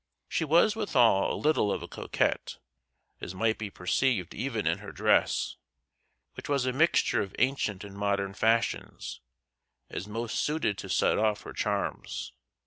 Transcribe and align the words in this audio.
She 0.27 0.43
was 0.43 0.75
withal 0.75 1.31
a 1.31 1.37
little 1.37 1.71
of 1.71 1.83
a 1.83 1.87
coquette, 1.87 2.57
as 3.19 3.35
might 3.35 3.59
be 3.59 3.69
perceived 3.69 4.33
even 4.33 4.65
in 4.65 4.79
her 4.79 4.91
dress, 4.91 5.57
which 6.33 6.49
was 6.49 6.65
a 6.65 6.73
mixture 6.73 7.21
of 7.21 7.35
ancient 7.37 7.83
and 7.83 7.93
modern 7.95 8.33
fashions, 8.33 9.21
as 9.91 10.07
most 10.07 10.39
suited 10.39 10.75
to 10.79 10.89
set 10.89 11.19
off 11.19 11.43
her 11.43 11.53
charms. 11.53 12.33